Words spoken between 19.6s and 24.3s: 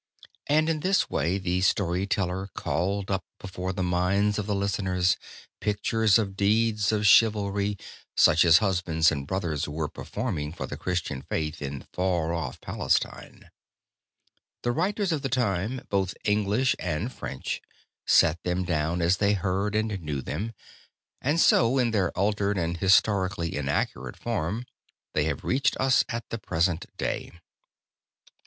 and knew them, and so in their altered and historically inaccurate